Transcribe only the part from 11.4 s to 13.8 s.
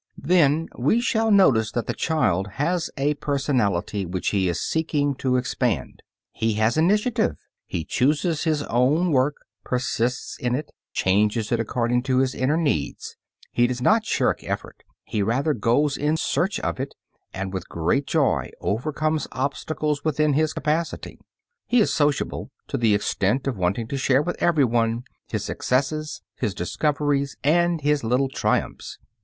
it according to his inner needs; he does